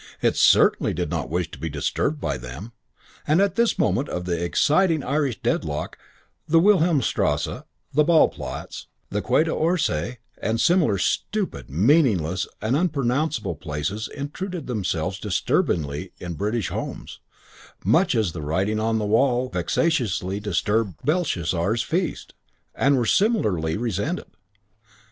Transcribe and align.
It 0.19 0.35
certainly 0.35 0.95
did 0.95 1.11
not 1.11 1.29
wish 1.29 1.51
to 1.51 1.59
be 1.59 1.69
disturbed 1.69 2.19
by 2.19 2.35
them, 2.39 2.71
and 3.27 3.39
at 3.39 3.53
this 3.53 3.77
moment 3.77 4.09
of 4.09 4.25
the 4.25 4.43
exciting 4.43 5.03
Irish 5.03 5.39
deadlock 5.43 5.95
the 6.47 6.59
Wilhelmstrasse, 6.59 7.61
the 7.93 8.03
Ball 8.03 8.27
Platz, 8.29 8.87
the 9.11 9.21
Quai 9.21 9.43
d'Orsay 9.43 10.17
and 10.39 10.59
similar 10.59 10.97
stupid, 10.97 11.69
meaningless 11.69 12.47
and 12.63 12.75
unpronounceable 12.75 13.53
places 13.53 14.07
intruded 14.17 14.65
themselves 14.65 15.19
disturbingly 15.19 16.13
in 16.17 16.33
British 16.33 16.69
homes, 16.69 17.19
much 17.85 18.15
as 18.15 18.31
the 18.31 18.41
writing 18.41 18.79
on 18.79 18.97
the 18.97 19.05
wall 19.05 19.49
vexatiously 19.53 20.39
disturbed 20.39 20.95
Belshazzar's 21.05 21.83
feast, 21.83 22.33
and 22.73 22.97
were 22.97 23.05
similarly 23.05 23.77
resented. 23.77 24.25